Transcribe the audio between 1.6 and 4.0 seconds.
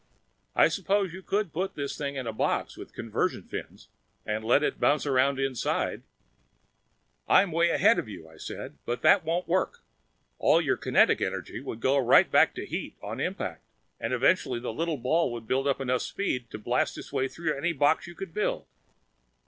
this thing in a box, with convection fins,